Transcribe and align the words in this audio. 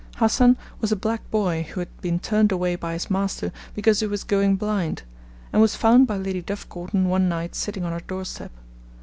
Hassan 0.15 0.57
was 0.79 0.91
a 0.91 0.95
black 0.95 1.29
boy, 1.29 1.61
who 1.61 1.79
had 1.79 2.01
been 2.01 2.17
turned 2.17 2.51
away 2.51 2.75
by 2.75 2.93
his 2.93 3.11
master 3.11 3.51
because 3.75 3.99
he 3.99 4.07
was 4.07 4.23
going 4.23 4.55
blind, 4.55 5.03
and 5.53 5.61
was 5.61 5.75
found 5.75 6.07
by 6.07 6.17
Lady 6.17 6.41
Duff 6.41 6.67
Gordon 6.69 7.07
one 7.07 7.29
night 7.29 7.53
sitting 7.53 7.83
on 7.83 7.91
her 7.91 7.99
doorstep. 7.99 8.51